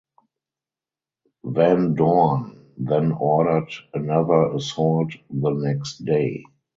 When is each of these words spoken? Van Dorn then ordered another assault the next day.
Van 1.43 1.93
Dorn 1.93 2.73
then 2.75 3.11
ordered 3.11 3.71
another 3.93 4.51
assault 4.55 5.13
the 5.29 5.51
next 5.51 6.03
day. 6.05 6.43